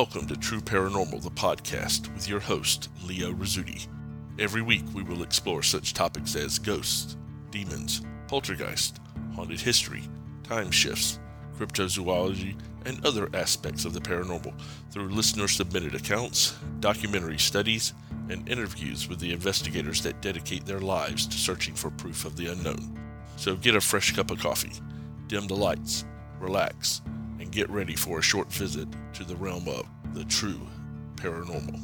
[0.00, 3.86] Welcome to True Paranormal, the podcast, with your host, Leo Rizzuti.
[4.38, 7.18] Every week we will explore such topics as ghosts,
[7.50, 8.98] demons, poltergeist,
[9.34, 10.04] haunted history,
[10.42, 11.18] time shifts,
[11.58, 14.54] cryptozoology, and other aspects of the paranormal
[14.90, 17.92] through listener submitted accounts, documentary studies,
[18.30, 22.46] and interviews with the investigators that dedicate their lives to searching for proof of the
[22.46, 22.98] unknown.
[23.36, 24.72] So get a fresh cup of coffee,
[25.26, 26.06] dim the lights,
[26.38, 27.02] relax,
[27.50, 30.60] get ready for a short visit to the realm of the true
[31.16, 31.80] paranormal.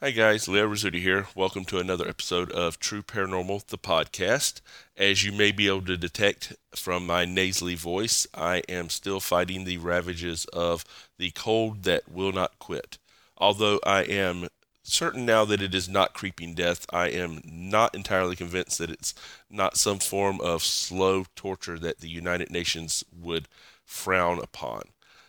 [0.00, 1.28] Hi guys, Leo Rizzuti here.
[1.36, 4.60] Welcome to another episode of True Paranormal, the podcast.
[4.96, 9.64] As you may be able to detect from my nasally voice, I am still fighting
[9.64, 10.84] the ravages of
[11.18, 12.98] the cold that will not quit.
[13.38, 14.48] Although I am
[14.82, 19.14] certain now that it is not creeping death, I am not entirely convinced that it's
[19.50, 23.48] not some form of slow torture that the United Nations would
[23.84, 24.82] frown upon.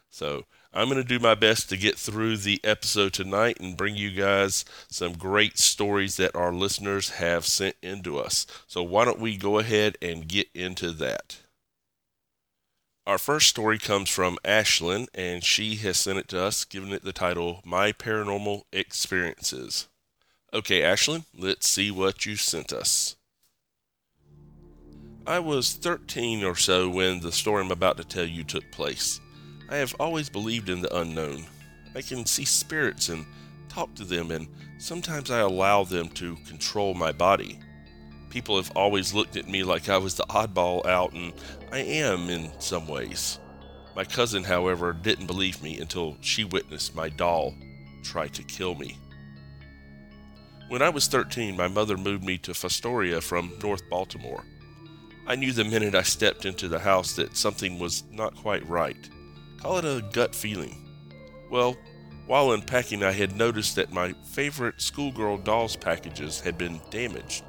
[0.09, 3.95] So I'm going to do my best to get through the episode tonight and bring
[3.95, 8.47] you guys some great stories that our listeners have sent into us.
[8.65, 11.42] So, why don't we go ahead and get into that?
[13.05, 17.03] Our first story comes from Ashlyn, and she has sent it to us, giving it
[17.03, 19.89] the title My Paranormal Experiences.
[20.53, 23.17] Okay, Ashlyn, let's see what you sent us.
[25.27, 29.19] I was 13 or so when the story I'm about to tell you took place.
[29.69, 31.43] I have always believed in the unknown.
[31.93, 33.25] I can see spirits and
[33.67, 37.59] talk to them, and sometimes I allow them to control my body.
[38.34, 41.34] People have always looked at me like I was the oddball out, and
[41.72, 43.38] I am in some ways.
[43.95, 47.54] My cousin, however, didn't believe me until she witnessed my doll
[48.02, 48.98] try to kill me.
[50.67, 54.43] When I was 13, my mother moved me to Fostoria from North Baltimore.
[55.27, 58.98] I knew the minute I stepped into the house that something was not quite right.
[59.60, 60.89] Call it a gut feeling.
[61.52, 61.77] Well,
[62.26, 67.43] while unpacking, I had noticed that my favorite schoolgirl doll's packages had been damaged.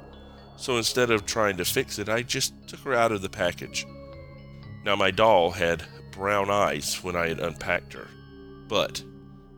[0.57, 3.85] So instead of trying to fix it, I just took her out of the package.
[4.83, 8.07] Now, my doll had brown eyes when I had unpacked her,
[8.67, 9.03] but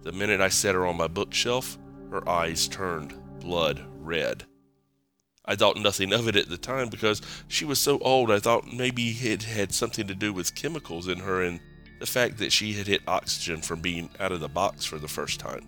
[0.04, 1.78] the minute I set her on my bookshelf,
[2.12, 4.46] her eyes turned blood red.
[5.46, 8.74] I thought nothing of it at the time because she was so old, I thought
[8.74, 11.60] maybe it had something to do with chemicals in her and
[12.00, 15.08] the fact that she had hit oxygen from being out of the box for the
[15.08, 15.66] first time.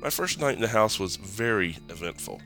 [0.00, 2.40] My first night in the house was very eventful.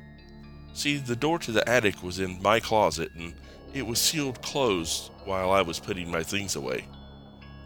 [0.75, 3.33] See, the door to the attic was in my closet and
[3.73, 6.87] it was sealed closed while I was putting my things away.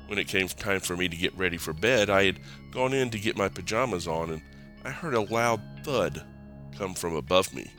[0.07, 3.11] When it came time for me to get ready for bed, I had gone in
[3.11, 4.43] to get my pajamas on and
[4.85, 6.23] I heard a loud thud
[6.77, 7.71] come from above me.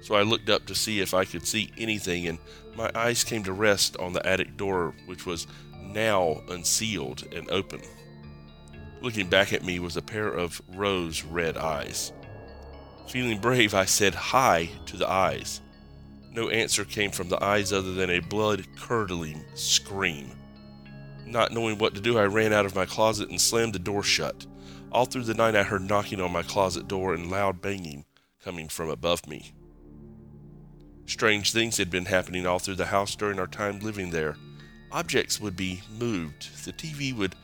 [0.00, 2.38] So I looked up to see if I could see anything, and
[2.76, 5.46] my eyes came to rest on the attic door, which was
[5.80, 7.80] now unsealed and open.
[9.00, 12.12] Looking back at me was a pair of rose red eyes.
[13.08, 15.60] Feeling brave, I said hi to the eyes.
[16.32, 20.30] No answer came from the eyes other than a blood curdling scream.
[21.24, 24.02] Not knowing what to do, I ran out of my closet and slammed the door
[24.02, 24.46] shut.
[24.90, 28.04] All through the night, I heard knocking on my closet door and loud banging
[28.42, 29.52] coming from above me.
[31.06, 34.36] Strange things had been happening all through the house during our time living there.
[34.90, 37.34] Objects would be moved, the TV would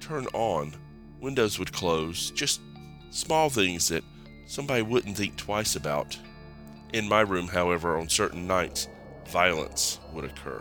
[0.00, 0.74] turn on,
[1.20, 2.60] windows would close, just
[3.10, 4.04] small things that
[4.50, 6.18] somebody wouldn't think twice about.
[6.92, 8.88] In my room, however, on certain nights,
[9.28, 10.60] violence would occur.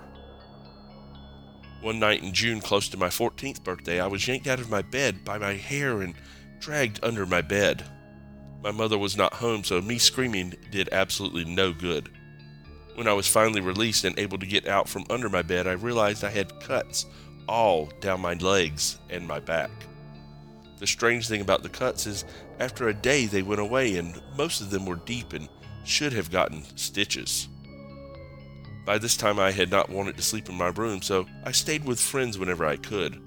[1.81, 4.83] One night in June, close to my 14th birthday, I was yanked out of my
[4.83, 6.13] bed by my hair and
[6.59, 7.83] dragged under my bed.
[8.61, 12.09] My mother was not home, so me screaming did absolutely no good.
[12.94, 15.72] When I was finally released and able to get out from under my bed, I
[15.72, 17.08] realized I had cuts
[17.47, 19.72] all down my legs and my back.
[20.79, 22.26] The strange thing about the cuts is,
[22.59, 25.47] after a day, they went away, and most of them were deep and
[25.84, 27.47] should have gotten stitches.
[28.85, 31.85] By this time, I had not wanted to sleep in my room, so I stayed
[31.85, 33.22] with friends whenever I could.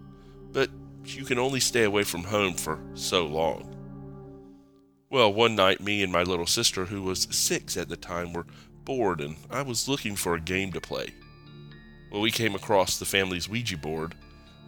[0.51, 0.71] But
[1.05, 3.77] you can only stay away from home for so long.
[5.11, 8.47] Well, one night, me and my little sister, who was six at the time, were
[8.85, 11.15] bored and I was looking for a game to play.
[12.11, 14.15] Well, we came across the family's Ouija board.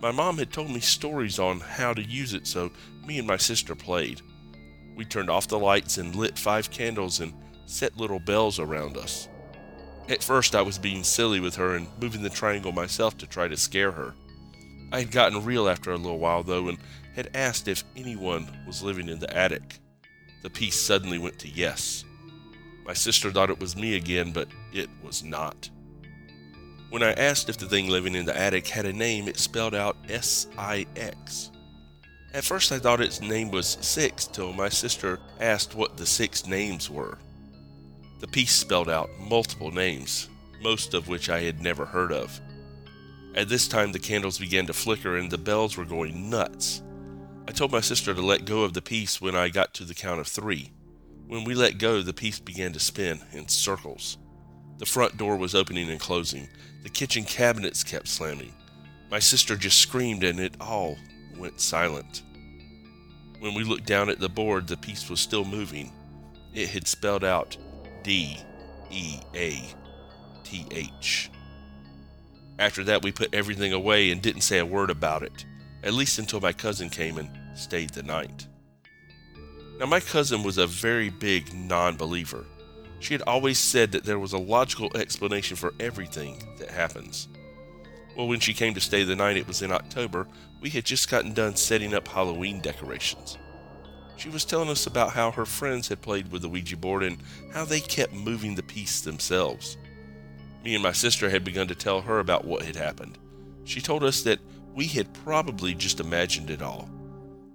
[0.00, 2.70] My mom had told me stories on how to use it, so
[3.06, 4.20] me and my sister played.
[4.96, 7.32] We turned off the lights and lit five candles and
[7.67, 9.29] set little bells around us.
[10.08, 13.49] At first, I was being silly with her and moving the triangle myself to try
[13.49, 14.14] to scare her.
[14.93, 16.79] I had gotten real after a little while, though, and
[17.17, 19.81] had asked if anyone was living in the attic.
[20.43, 22.05] The piece suddenly went to yes.
[22.85, 25.70] My sister thought it was me again, but it was not.
[26.94, 29.75] When I asked if the thing living in the attic had a name, it spelled
[29.75, 31.50] out S I X.
[32.32, 36.46] At first, I thought its name was Six till my sister asked what the six
[36.46, 37.19] names were.
[38.20, 40.29] The piece spelled out multiple names,
[40.62, 42.41] most of which I had never heard of.
[43.35, 46.81] At this time, the candles began to flicker and the bells were going nuts.
[47.49, 49.96] I told my sister to let go of the piece when I got to the
[49.96, 50.70] count of three.
[51.26, 54.17] When we let go, the piece began to spin in circles.
[54.79, 56.49] The front door was opening and closing.
[56.84, 58.52] The kitchen cabinets kept slamming.
[59.10, 60.98] My sister just screamed and it all
[61.36, 62.22] went silent.
[63.40, 65.90] When we looked down at the board, the piece was still moving.
[66.52, 67.56] It had spelled out
[68.02, 68.38] D
[68.90, 69.64] E A
[70.44, 71.31] T H.
[72.58, 75.44] After that, we put everything away and didn't say a word about it,
[75.82, 78.46] at least until my cousin came and stayed the night.
[79.78, 82.44] Now, my cousin was a very big non believer.
[83.00, 87.29] She had always said that there was a logical explanation for everything that happens.
[88.17, 90.26] Well, when she came to stay the night, it was in October,
[90.61, 93.37] we had just gotten done setting up Halloween decorations.
[94.17, 97.19] She was telling us about how her friends had played with the Ouija board and
[97.52, 99.76] how they kept moving the piece themselves.
[100.64, 103.19] Me and my sister had begun to tell her about what had happened.
[103.64, 104.38] She told us that
[104.75, 106.88] we had probably just imagined it all.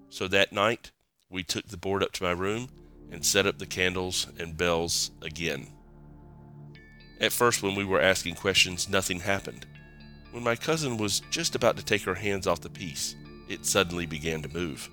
[0.09, 0.91] So that night,
[1.29, 2.69] we took the board up to my room
[3.11, 5.67] and set up the candles and bells again.
[7.19, 9.65] At first, when we were asking questions, nothing happened.
[10.31, 13.15] When my cousin was just about to take her hands off the piece,
[13.49, 14.89] it suddenly began to move.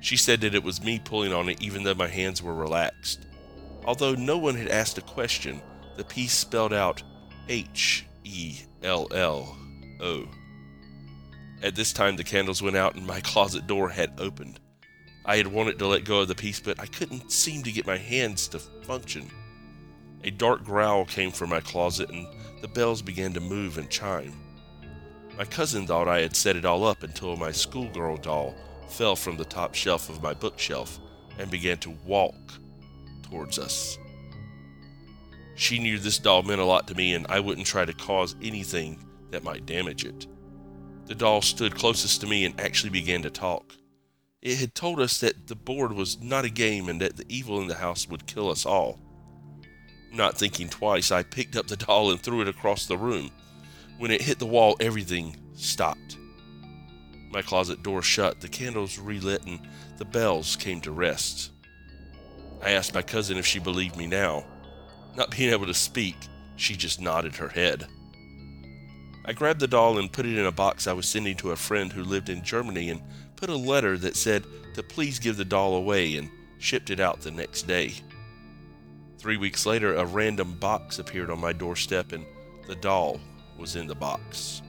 [0.00, 3.26] She said that it was me pulling on it even though my hands were relaxed.
[3.84, 5.60] Although no one had asked a question,
[5.96, 7.02] the piece spelled out
[7.48, 9.56] H E L L
[10.00, 10.28] O.
[11.62, 14.60] At this time, the candles went out and my closet door had opened.
[15.26, 17.86] I had wanted to let go of the piece, but I couldn't seem to get
[17.86, 19.28] my hands to function.
[20.22, 22.28] A dark growl came from my closet and
[22.62, 24.32] the bells began to move and chime.
[25.36, 28.54] My cousin thought I had set it all up until my schoolgirl doll
[28.88, 31.00] fell from the top shelf of my bookshelf
[31.38, 32.34] and began to walk
[33.22, 33.98] towards us.
[35.56, 38.36] She knew this doll meant a lot to me and I wouldn't try to cause
[38.40, 40.28] anything that might damage it.
[41.06, 43.74] The doll stood closest to me and actually began to talk.
[44.42, 47.60] It had told us that the board was not a game and that the evil
[47.60, 48.98] in the house would kill us all.
[50.12, 53.30] Not thinking twice, I picked up the doll and threw it across the room.
[53.98, 56.18] When it hit the wall, everything stopped.
[57.30, 59.60] My closet door shut, the candles relit, and
[59.96, 61.50] the bells came to rest.
[62.62, 64.44] I asked my cousin if she believed me now.
[65.16, 66.16] Not being able to speak,
[66.56, 67.86] she just nodded her head.
[69.28, 71.56] I grabbed the doll and put it in a box I was sending to a
[71.56, 73.02] friend who lived in Germany and
[73.34, 74.44] put a letter that said
[74.74, 77.94] to please give the doll away and shipped it out the next day.
[79.18, 82.24] Three weeks later, a random box appeared on my doorstep and
[82.68, 83.20] the doll
[83.58, 84.62] was in the box.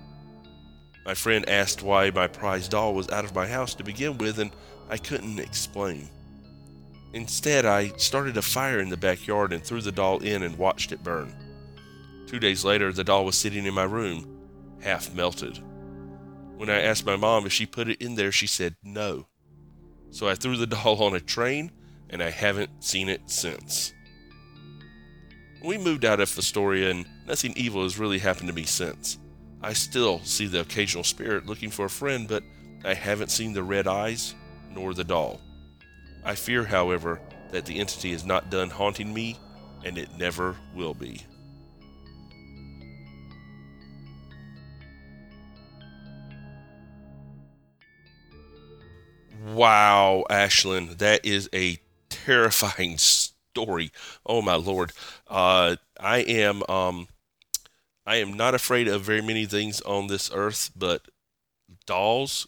[1.05, 4.39] My friend asked why my prized doll was out of my house to begin with,
[4.39, 4.51] and
[4.89, 6.09] I couldn't explain.
[7.13, 10.91] Instead, I started a fire in the backyard and threw the doll in and watched
[10.91, 11.33] it burn.
[12.27, 14.36] Two days later, the doll was sitting in my room,
[14.81, 15.59] half melted.
[16.57, 19.27] When I asked my mom if she put it in there, she said no.
[20.09, 21.71] So I threw the doll on a train,
[22.09, 23.93] and I haven't seen it since.
[25.63, 29.17] We moved out of Fostoria, and nothing evil has really happened to me since.
[29.61, 32.43] I still see the occasional spirit looking for a friend, but
[32.85, 34.35] I haven't seen the red eyes
[34.71, 35.41] nor the doll.
[36.23, 37.19] I fear, however,
[37.51, 39.37] that the entity is not done haunting me,
[39.83, 41.25] and it never will be.
[49.47, 53.91] Wow, Ashlyn, that is a terrifying story.
[54.25, 54.91] Oh my lord.
[55.27, 57.07] Uh, I am um,
[58.05, 61.03] I am not afraid of very many things on this earth, but
[61.85, 62.47] dolls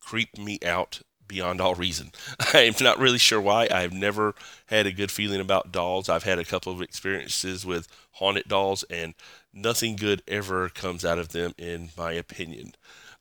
[0.00, 2.12] creep me out beyond all reason.
[2.54, 3.68] I'm not really sure why.
[3.70, 4.34] I've never
[4.66, 6.08] had a good feeling about dolls.
[6.08, 9.14] I've had a couple of experiences with haunted dolls, and
[9.52, 12.74] nothing good ever comes out of them, in my opinion.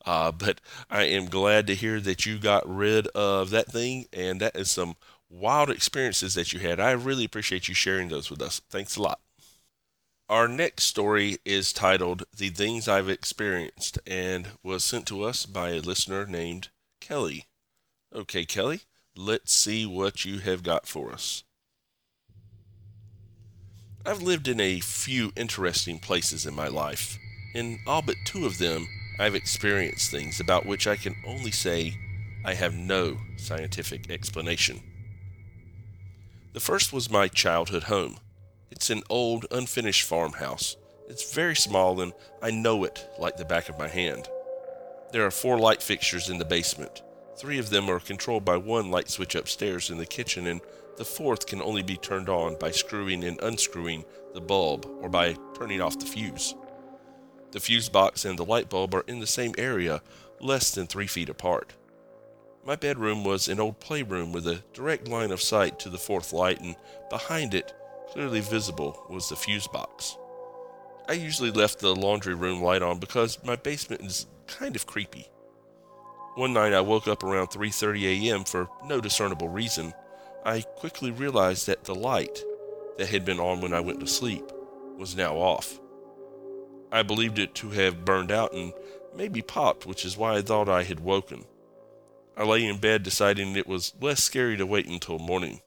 [0.05, 4.41] Uh, but I am glad to hear that you got rid of that thing, and
[4.41, 4.95] that is some
[5.29, 6.79] wild experiences that you had.
[6.79, 8.61] I really appreciate you sharing those with us.
[8.69, 9.19] Thanks a lot.
[10.29, 15.71] Our next story is titled The Things I've Experienced and was sent to us by
[15.71, 16.69] a listener named
[17.01, 17.47] Kelly.
[18.15, 18.81] Okay, Kelly,
[19.15, 21.43] let's see what you have got for us.
[24.05, 27.19] I've lived in a few interesting places in my life.
[27.53, 28.87] In all but two of them,
[29.19, 31.97] I've experienced things about which I can only say
[32.43, 34.81] I have no scientific explanation.
[36.53, 38.17] The first was my childhood home.
[38.71, 40.75] It's an old, unfinished farmhouse.
[41.07, 44.27] It's very small, and I know it like the back of my hand.
[45.11, 47.03] There are four light fixtures in the basement.
[47.37, 50.61] Three of them are controlled by one light switch upstairs in the kitchen, and
[50.97, 55.35] the fourth can only be turned on by screwing and unscrewing the bulb or by
[55.57, 56.55] turning off the fuse.
[57.51, 60.01] The fuse box and the light bulb are in the same area,
[60.39, 61.73] less than three feet apart.
[62.65, 66.31] My bedroom was an old playroom with a direct line of sight to the fourth
[66.31, 66.75] light, and
[67.09, 67.73] behind it,
[68.11, 70.17] clearly visible, was the fuse box.
[71.09, 75.27] I usually left the laundry room light on because my basement is kind of creepy.
[76.35, 78.45] One night I woke up around 3:30 a.m.
[78.45, 79.93] for no discernible reason.
[80.45, 82.41] I quickly realized that the light
[82.97, 84.49] that had been on when I went to sleep
[84.97, 85.80] was now off.
[86.91, 88.73] I believed it to have burned out and
[89.15, 91.45] maybe popped, which is why I thought I had woken.
[92.35, 95.61] I lay in bed deciding it was less scary to wait until morning.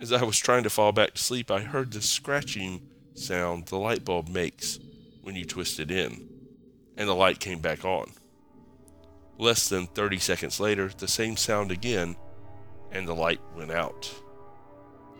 [0.00, 3.78] As I was trying to fall back to sleep, I heard the scratching sound the
[3.78, 4.78] light bulb makes
[5.22, 6.28] when you twist it in,
[6.96, 8.12] and the light came back on.
[9.38, 12.16] Less than 30 seconds later, the same sound again,
[12.90, 14.12] and the light went out.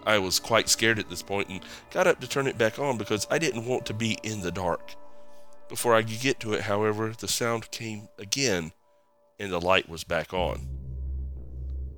[0.06, 2.98] I was quite scared at this point and got up to turn it back on
[2.98, 4.94] because I didn't want to be in the dark.
[5.68, 8.72] Before I could get to it, however, the sound came again
[9.38, 10.68] and the light was back on.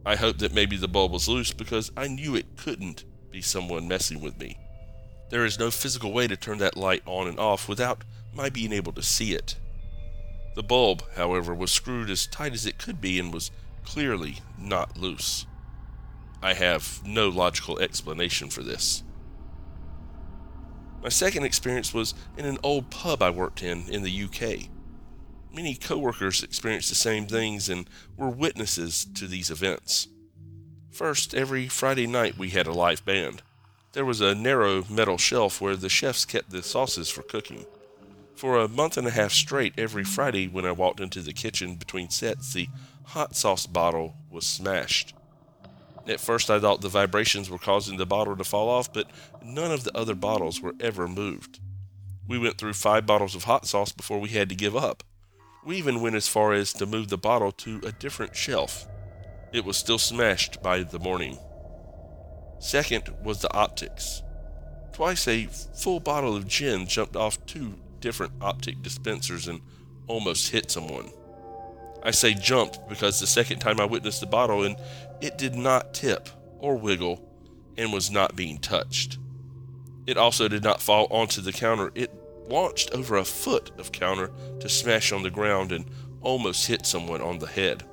[0.04, 3.88] I hoped that maybe the bulb was loose because I knew it couldn't be someone
[3.88, 4.58] messing with me.
[5.30, 8.04] There is no physical way to turn that light on and off without
[8.34, 9.56] my being able to see it.
[10.54, 13.50] The bulb, however, was screwed as tight as it could be and was
[13.84, 15.46] clearly not loose.
[16.42, 19.04] I have no logical explanation for this.
[21.02, 24.68] My second experience was in an old pub I worked in in the UK.
[25.54, 30.08] Many coworkers experienced the same things and were witnesses to these events.
[30.90, 33.42] First, every Friday night we had a live band.
[33.92, 37.66] There was a narrow metal shelf where the chefs kept the sauces for cooking.
[38.34, 41.76] For a month and a half straight, every Friday when I walked into the kitchen
[41.76, 42.68] between sets, the
[43.04, 45.14] hot sauce bottle was smashed.
[46.06, 49.08] At first, I thought the vibrations were causing the bottle to fall off, but
[49.42, 51.60] none of the other bottles were ever moved.
[52.26, 55.04] We went through five bottles of hot sauce before we had to give up.
[55.64, 58.86] We even went as far as to move the bottle to a different shelf.
[59.52, 61.38] It was still smashed by the morning.
[62.58, 64.22] Second was the optics.
[64.92, 69.60] Twice a full bottle of gin jumped off two different optic dispensers and
[70.06, 71.10] almost hit someone.
[72.02, 74.76] I say jumped because the second time I witnessed the bottle and
[75.20, 76.28] it did not tip
[76.58, 77.28] or wiggle
[77.76, 79.18] and was not being touched.
[80.06, 81.92] It also did not fall onto the counter.
[81.94, 82.12] It
[82.48, 84.30] launched over a foot of counter
[84.60, 85.84] to smash on the ground and
[86.20, 87.84] almost hit someone on the head.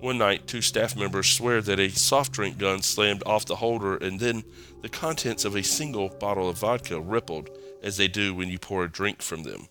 [0.00, 3.96] One night, two staff members swear that a soft drink gun slammed off the holder
[3.96, 4.44] and then
[4.80, 7.50] the contents of a single bottle of vodka rippled
[7.82, 9.68] as they do when you pour a drink from them.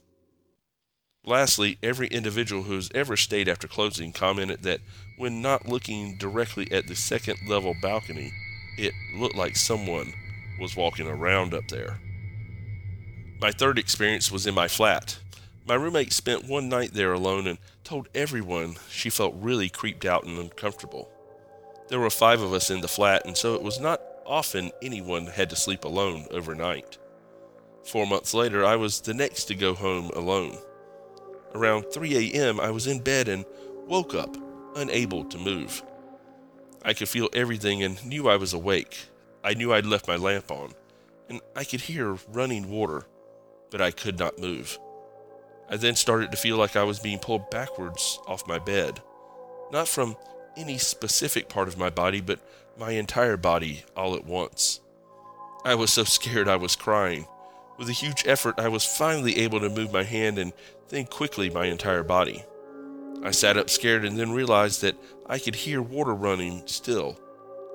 [1.29, 4.81] Lastly, every individual who has ever stayed after closing commented that
[5.15, 8.33] when not looking directly at the second level balcony,
[8.79, 10.11] it looked like someone
[10.59, 11.99] was walking around up there.
[13.39, 15.19] My third experience was in my flat.
[15.67, 20.25] My roommate spent one night there alone and told everyone she felt really creeped out
[20.25, 21.11] and uncomfortable.
[21.89, 25.27] There were five of us in the flat, and so it was not often anyone
[25.27, 26.97] had to sleep alone overnight.
[27.83, 30.57] Four months later, I was the next to go home alone.
[31.53, 33.45] Around 3 a.m., I was in bed and
[33.87, 34.35] woke up,
[34.75, 35.83] unable to move.
[36.83, 38.97] I could feel everything and knew I was awake.
[39.43, 40.73] I knew I'd left my lamp on,
[41.27, 43.05] and I could hear running water,
[43.71, 44.77] but I could not move.
[45.69, 49.01] I then started to feel like I was being pulled backwards off my bed,
[49.71, 50.15] not from
[50.57, 52.39] any specific part of my body, but
[52.77, 54.81] my entire body all at once.
[55.65, 57.27] I was so scared I was crying.
[57.79, 60.51] With a huge effort, I was finally able to move my hand and
[60.89, 62.43] then quickly my entire body.
[63.23, 67.17] I sat up scared and then realized that I could hear water running still.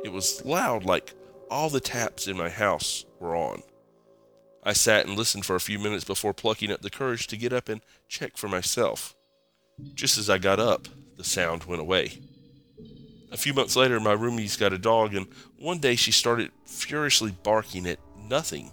[0.05, 1.15] It was loud, like
[1.51, 3.63] all the taps in my house were on.
[4.63, 7.55] I sat and listened for a few minutes before plucking up the courage to get
[7.55, 9.17] up and check for myself.
[9.95, 12.21] Just as I got up, the sound went away.
[13.33, 17.31] A few months later, my roomie's got a dog, and one day she started furiously
[17.43, 18.71] barking at nothing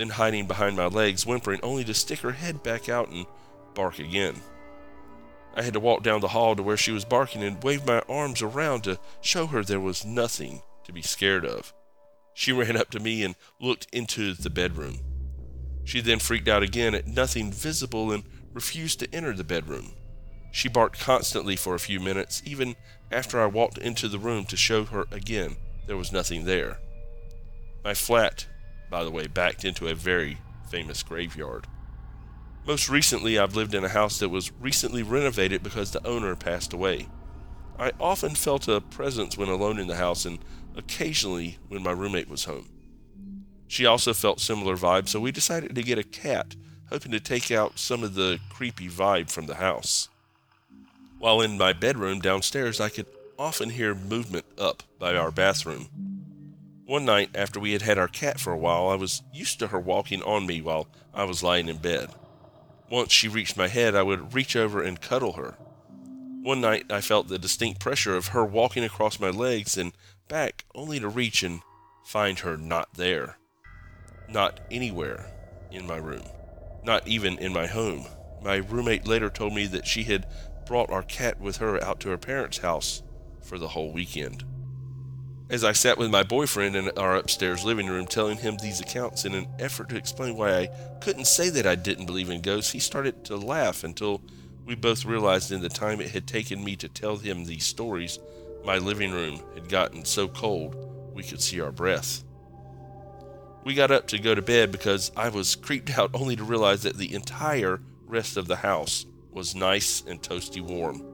[0.00, 3.26] then hiding behind my legs, whimpering, only to stick her head back out and
[3.74, 4.34] bark again.
[5.54, 8.00] I had to walk down the hall to where she was barking and wave my
[8.08, 11.74] arms around to show her there was nothing to be scared of.
[12.32, 15.00] She ran up to me and looked into the bedroom.
[15.84, 19.92] She then freaked out again at nothing visible and refused to enter the bedroom.
[20.50, 22.74] She barked constantly for a few minutes, even
[23.12, 26.78] after I walked into the room to show her again there was nothing there.
[27.84, 28.46] My flat
[28.90, 31.66] by the way, backed into a very famous graveyard.
[32.66, 36.72] Most recently, I've lived in a house that was recently renovated because the owner passed
[36.72, 37.08] away.
[37.78, 40.38] I often felt a presence when alone in the house and
[40.76, 42.68] occasionally when my roommate was home.
[43.66, 46.56] She also felt similar vibes, so we decided to get a cat,
[46.90, 50.08] hoping to take out some of the creepy vibe from the house.
[51.18, 53.06] While in my bedroom downstairs, I could
[53.38, 55.88] often hear movement up by our bathroom.
[56.90, 59.68] One night, after we had had our cat for a while, I was used to
[59.68, 62.10] her walking on me while I was lying in bed.
[62.90, 65.56] Once she reached my head, I would reach over and cuddle her.
[66.42, 69.92] One night, I felt the distinct pressure of her walking across my legs and
[70.26, 71.60] back, only to reach and
[72.04, 73.38] find her not there.
[74.28, 75.30] Not anywhere
[75.70, 76.24] in my room.
[76.82, 78.06] Not even in my home.
[78.42, 80.26] My roommate later told me that she had
[80.66, 83.04] brought our cat with her out to her parents' house
[83.40, 84.42] for the whole weekend.
[85.50, 89.24] As I sat with my boyfriend in our upstairs living room telling him these accounts
[89.24, 90.66] in an effort to explain why I
[91.00, 94.22] couldn't say that I didn't believe in ghosts, he started to laugh until
[94.64, 98.20] we both realized in the time it had taken me to tell him these stories,
[98.64, 100.76] my living room had gotten so cold
[101.14, 102.22] we could see our breath.
[103.64, 106.84] We got up to go to bed because I was creeped out only to realize
[106.84, 111.04] that the entire rest of the house was nice and toasty warm.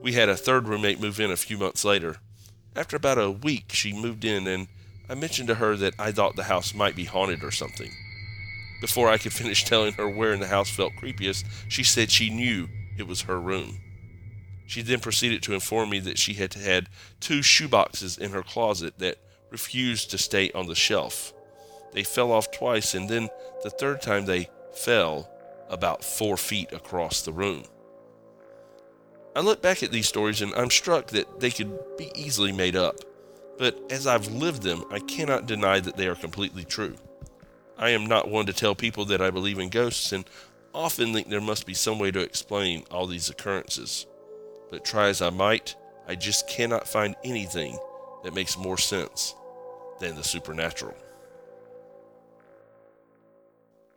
[0.00, 2.18] We had a third roommate move in a few months later.
[2.76, 4.68] After about a week, she moved in, and
[5.08, 7.90] I mentioned to her that I thought the house might be haunted or something.
[8.82, 12.28] Before I could finish telling her where in the house felt creepiest, she said she
[12.28, 12.68] knew
[12.98, 13.80] it was her room.
[14.66, 18.98] She then proceeded to inform me that she had had two shoeboxes in her closet
[18.98, 19.18] that
[19.50, 21.32] refused to stay on the shelf.
[21.92, 23.30] They fell off twice, and then
[23.62, 25.30] the third time they fell
[25.70, 27.64] about four feet across the room.
[29.36, 32.74] I look back at these stories and I'm struck that they could be easily made
[32.74, 32.96] up,
[33.58, 36.96] but as I've lived them, I cannot deny that they are completely true.
[37.76, 40.24] I am not one to tell people that I believe in ghosts and
[40.72, 44.06] often think there must be some way to explain all these occurrences.
[44.70, 45.76] But try as I might,
[46.08, 47.78] I just cannot find anything
[48.24, 49.34] that makes more sense
[50.00, 50.96] than the supernatural.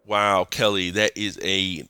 [0.06, 1.88] Wow, Kelly, that is a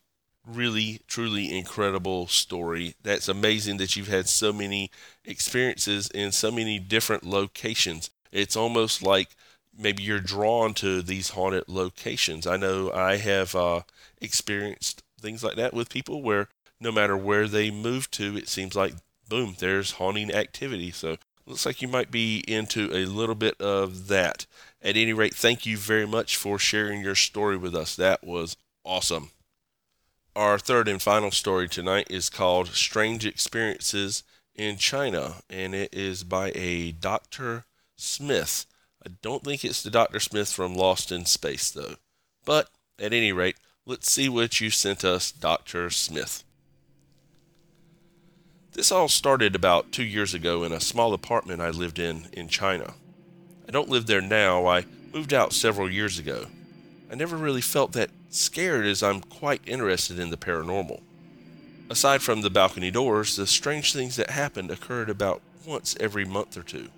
[0.53, 2.95] really, truly incredible story.
[3.03, 4.91] That's amazing that you've had so many
[5.25, 8.09] experiences in so many different locations.
[8.31, 9.29] It's almost like
[9.77, 12.45] maybe you're drawn to these haunted locations.
[12.45, 13.81] I know I have uh,
[14.21, 16.47] experienced things like that with people where
[16.79, 18.93] no matter where they move to, it seems like
[19.27, 20.91] boom, there's haunting activity.
[20.91, 24.45] So looks like you might be into a little bit of that.
[24.81, 27.95] At any rate, thank you very much for sharing your story with us.
[27.95, 29.31] That was awesome.
[30.35, 34.23] Our third and final story tonight is called Strange Experiences
[34.55, 37.65] in China, and it is by a Dr.
[37.95, 38.65] Smith.
[39.05, 40.19] I don't think it's the Dr.
[40.19, 41.95] Smith from Lost in Space, though.
[42.45, 45.89] But at any rate, let's see what you sent us, Dr.
[45.89, 46.43] Smith.
[48.73, 52.49] This all started about two years ago in a small apartment I lived in in
[52.49, 52.93] China.
[53.67, 56.45] I don't live there now, I moved out several years ago.
[57.11, 61.01] I never really felt that scared as I'm quite interested in the paranormal.
[61.89, 66.55] Aside from the balcony doors, the strange things that happened occurred about once every month
[66.55, 66.89] or two.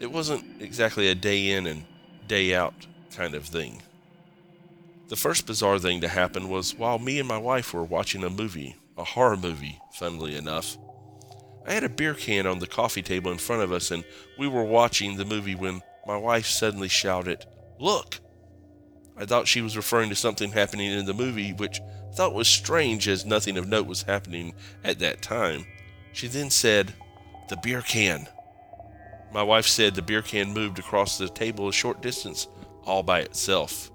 [0.00, 1.84] It wasn't exactly a day in and
[2.26, 3.82] day out kind of thing.
[5.08, 8.30] The first bizarre thing to happen was while me and my wife were watching a
[8.30, 10.76] movie, a horror movie, funnily enough.
[11.66, 14.04] I had a beer can on the coffee table in front of us, and
[14.38, 17.44] we were watching the movie when my wife suddenly shouted,
[17.78, 18.20] Look!
[19.16, 22.48] I thought she was referring to something happening in the movie, which I thought was
[22.48, 25.66] strange as nothing of note was happening at that time.
[26.12, 26.94] She then said,
[27.48, 28.28] The beer can.
[29.32, 32.48] My wife said the beer can moved across the table a short distance
[32.84, 33.90] all by itself.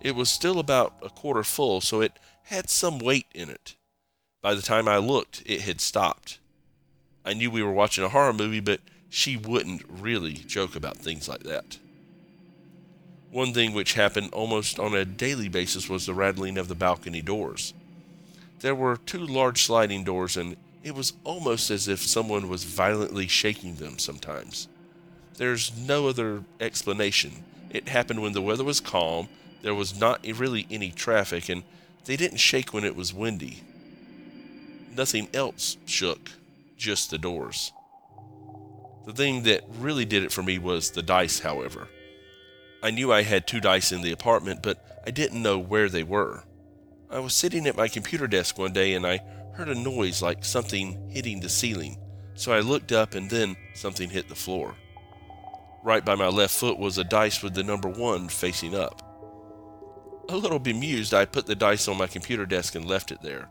[0.00, 3.76] It was still about a quarter full, so it had some weight in it.
[4.42, 6.38] By the time I looked, it had stopped.
[7.24, 11.28] I knew we were watching a horror movie, but she wouldn't really joke about things
[11.28, 11.78] like that.
[13.30, 17.22] One thing which happened almost on a daily basis was the rattling of the balcony
[17.22, 17.72] doors.
[18.58, 23.28] There were two large sliding doors, and it was almost as if someone was violently
[23.28, 24.68] shaking them sometimes.
[25.36, 27.44] There's no other explanation.
[27.70, 29.28] It happened when the weather was calm,
[29.62, 31.62] there was not really any traffic, and
[32.06, 33.62] they didn't shake when it was windy.
[34.96, 36.32] Nothing else shook,
[36.76, 37.72] just the doors.
[39.06, 41.88] The thing that really did it for me was the dice, however.
[42.82, 46.02] I knew I had two dice in the apartment, but I didn't know where they
[46.02, 46.44] were.
[47.10, 49.20] I was sitting at my computer desk one day and I
[49.54, 51.98] heard a noise like something hitting the ceiling,
[52.34, 54.76] so I looked up and then something hit the floor.
[55.82, 59.02] Right by my left foot was a dice with the number one facing up.
[60.28, 63.48] A little bemused, I put the dice on my computer desk and left it there.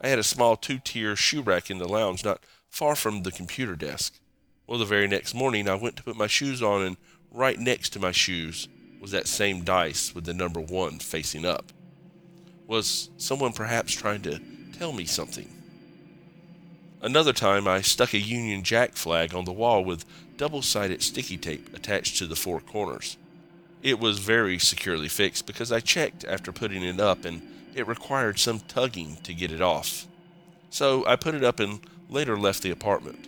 [0.00, 3.32] I had a small two tier shoe rack in the lounge not far from the
[3.32, 4.18] computer desk.
[4.66, 6.96] Well, the very next morning, I went to put my shoes on, and
[7.32, 8.68] right next to my shoes
[9.00, 11.72] was that same dice with the number one facing up.
[12.66, 14.40] Was someone perhaps trying to
[14.78, 15.48] tell me something?
[17.00, 20.04] Another time, I stuck a Union Jack flag on the wall with
[20.36, 23.16] double sided sticky tape attached to the four corners.
[23.82, 27.42] It was very securely fixed because I checked after putting it up and
[27.74, 30.06] it required some tugging to get it off.
[30.70, 33.26] So I put it up and later left the apartment.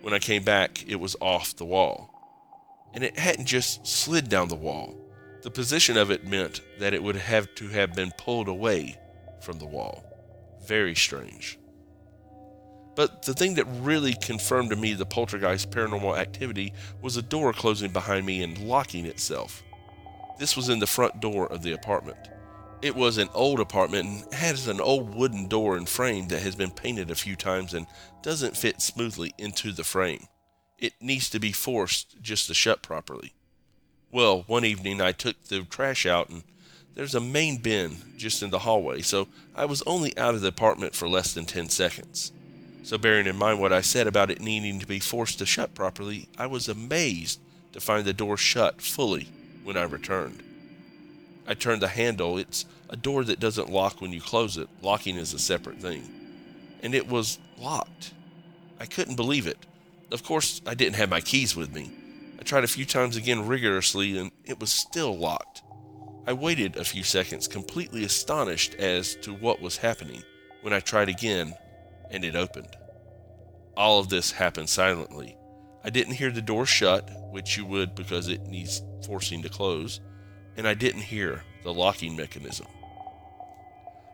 [0.00, 2.13] When I came back, it was off the wall.
[2.94, 4.94] And it hadn't just slid down the wall.
[5.42, 8.98] The position of it meant that it would have to have been pulled away
[9.40, 10.02] from the wall.
[10.66, 11.58] Very strange.
[12.96, 17.52] But the thing that really confirmed to me the poltergeist paranormal activity was a door
[17.52, 19.62] closing behind me and locking itself.
[20.38, 22.30] This was in the front door of the apartment.
[22.82, 26.54] It was an old apartment and has an old wooden door and frame that has
[26.54, 27.86] been painted a few times and
[28.22, 30.26] doesn't fit smoothly into the frame.
[30.78, 33.32] It needs to be forced just to shut properly.
[34.10, 36.44] Well, one evening I took the trash out and
[36.94, 40.48] there's a main bin just in the hallway, so I was only out of the
[40.48, 42.30] apartment for less than 10 seconds.
[42.84, 45.74] So, bearing in mind what I said about it needing to be forced to shut
[45.74, 47.40] properly, I was amazed
[47.72, 49.28] to find the door shut fully
[49.64, 50.42] when I returned.
[51.46, 52.38] I turned the handle.
[52.38, 56.08] It's a door that doesn't lock when you close it, locking is a separate thing.
[56.82, 58.12] And it was locked.
[58.78, 59.58] I couldn't believe it.
[60.14, 61.90] Of course, I didn't have my keys with me.
[62.38, 65.64] I tried a few times again rigorously, and it was still locked.
[66.24, 70.22] I waited a few seconds, completely astonished as to what was happening,
[70.62, 71.52] when I tried again,
[72.12, 72.76] and it opened.
[73.76, 75.36] All of this happened silently.
[75.82, 79.98] I didn't hear the door shut, which you would because it needs forcing to close,
[80.56, 82.68] and I didn't hear the locking mechanism.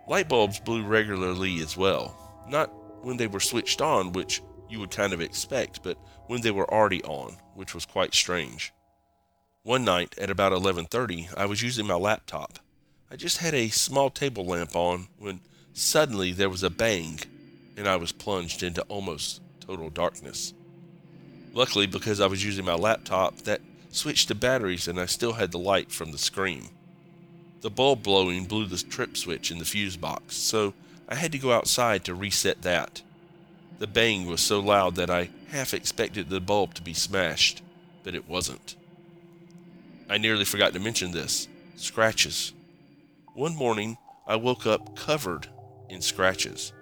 [0.09, 2.17] Light bulbs blew regularly as well,
[2.49, 2.73] not
[3.05, 6.73] when they were switched on, which you would kind of expect, but when they were
[6.73, 8.73] already on, which was quite strange.
[9.63, 12.59] One night at about 11:30, I was using my laptop.
[13.11, 15.41] I just had a small table lamp on when
[15.73, 17.19] suddenly there was a bang
[17.77, 20.55] and I was plunged into almost total darkness.
[21.53, 25.51] Luckily, because I was using my laptop, that switched to batteries and I still had
[25.51, 26.69] the light from the screen.
[27.61, 30.73] The bulb blowing blew the trip switch in the fuse box, so
[31.09, 33.03] I had to go outside to reset that.
[33.81, 37.63] The bang was so loud that I half expected the bulb to be smashed,
[38.05, 38.77] but it wasn't.
[40.07, 42.53] I nearly forgot to mention this scratches.
[43.33, 45.49] One morning, I woke up covered
[45.89, 46.75] in scratches.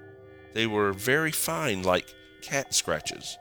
[0.55, 3.39] They were very fine, like cat scratches.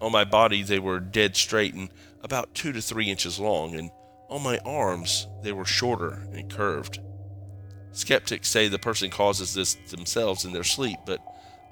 [0.00, 1.90] On my body, they were dead straight and
[2.22, 3.90] about two to three inches long, and
[4.30, 7.00] on my arms, they were shorter and curved.
[7.92, 11.20] Skeptics say the person causes this themselves in their sleep, but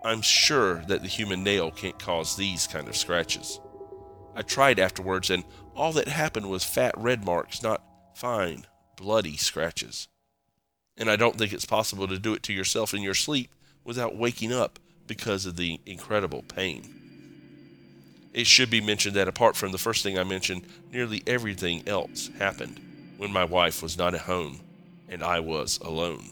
[0.07, 3.59] I'm sure that the human nail can't cause these kind of scratches.
[4.37, 5.43] I tried afterwards, and
[5.75, 7.83] all that happened was fat red marks, not
[8.15, 8.67] fine,
[8.97, 10.07] bloody scratches.
[10.97, 13.51] And I don't think it's possible to do it to yourself in your sleep
[13.83, 16.89] without waking up because of the incredible pain.
[18.33, 22.31] It should be mentioned that apart from the first thing I mentioned, nearly everything else
[22.39, 22.79] happened
[23.17, 24.61] when my wife was not at home
[25.09, 26.31] and I was alone.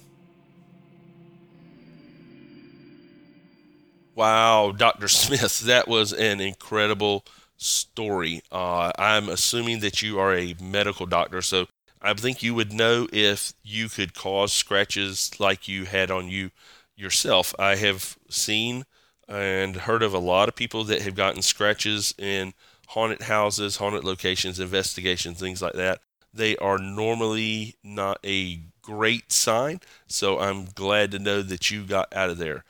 [4.15, 5.09] Wow, Dr.
[5.09, 7.25] Smith, that was an incredible
[7.57, 8.43] story.
[8.51, 11.67] Uh, I'm assuming that you are a medical doctor, so
[12.01, 16.51] I think you would know if you could cause scratches like you had on you
[16.97, 17.55] yourself.
[17.59, 18.85] I have seen
[19.29, 22.53] and heard of a lot of people that have gotten scratches in
[22.89, 26.01] haunted houses, haunted locations, investigations, things like that.
[26.33, 32.13] They are normally not a great sign, so I'm glad to know that you got
[32.15, 32.65] out of there.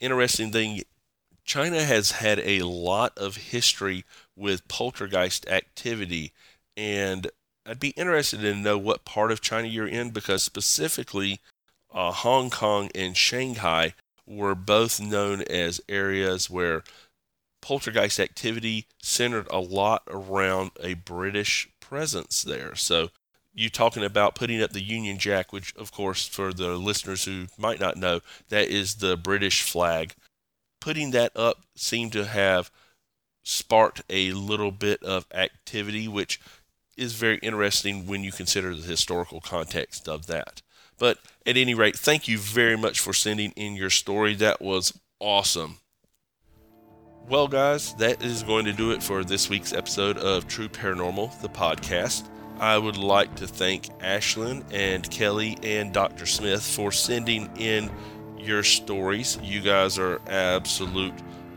[0.00, 0.82] Interesting thing
[1.44, 4.04] China has had a lot of history
[4.36, 6.32] with poltergeist activity,
[6.76, 7.30] and
[7.66, 11.40] I'd be interested to know what part of China you're in because specifically
[11.92, 13.94] uh, Hong Kong and Shanghai
[14.26, 16.82] were both known as areas where
[17.62, 22.74] poltergeist activity centered a lot around a British presence there.
[22.74, 23.08] So,
[23.54, 27.46] you talking about putting up the Union Jack, which, of course, for the listeners who
[27.56, 30.14] might not know, that is the British flag.
[30.80, 32.70] Putting that up seemed to have
[33.42, 36.40] sparked a little bit of activity, which
[36.96, 40.62] is very interesting when you consider the historical context of that.
[40.98, 44.34] But at any rate, thank you very much for sending in your story.
[44.34, 45.78] That was awesome.
[47.28, 51.40] Well, guys, that is going to do it for this week's episode of True Paranormal,
[51.40, 52.28] the podcast.
[52.60, 56.26] I would like to thank Ashlyn and Kelly and Dr.
[56.26, 57.90] Smith for sending in
[58.36, 59.38] your stories.
[59.42, 61.14] You guys are absolute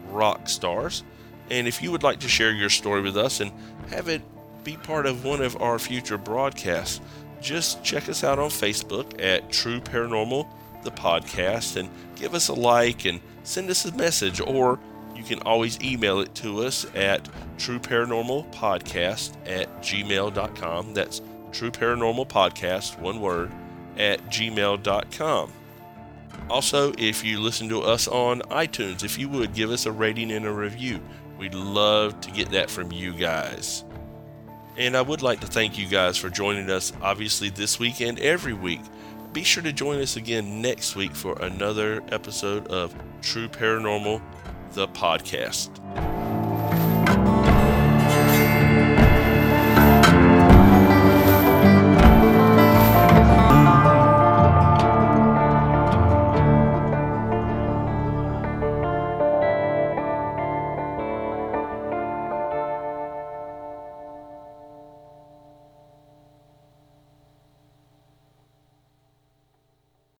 [0.09, 1.03] rock stars.
[1.49, 3.51] And if you would like to share your story with us and
[3.89, 4.21] have it
[4.63, 7.01] be part of one of our future broadcasts,
[7.41, 10.47] just check us out on Facebook at True Paranormal,
[10.83, 14.79] the podcast, and give us a like and send us a message or
[15.21, 20.93] you can always email it to us at trueparanormalpodcast at gmail.com.
[20.95, 23.51] That's True Paranormal one word,
[23.97, 25.53] at gmail.com.
[26.49, 30.31] Also, if you listen to us on iTunes, if you would give us a rating
[30.31, 30.99] and a review,
[31.37, 33.83] we'd love to get that from you guys.
[34.77, 38.17] And I would like to thank you guys for joining us, obviously, this week and
[38.19, 38.81] every week.
[39.33, 44.21] Be sure to join us again next week for another episode of True Paranormal
[44.73, 46.10] the podcast.